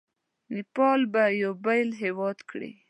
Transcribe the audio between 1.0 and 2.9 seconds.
به یو بېل هیواد کړي.